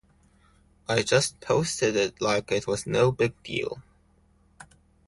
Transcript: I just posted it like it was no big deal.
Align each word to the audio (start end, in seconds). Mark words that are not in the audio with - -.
I 0.89 1.03
just 1.03 1.39
posted 1.41 1.95
it 1.95 2.21
like 2.21 2.51
it 2.51 2.65
was 2.65 2.87
no 2.87 3.11
big 3.11 3.33
deal. 3.43 3.83